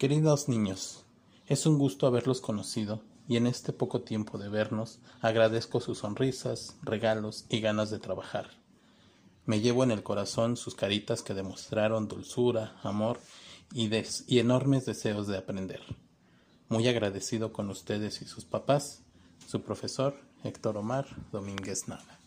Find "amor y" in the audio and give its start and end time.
12.82-13.90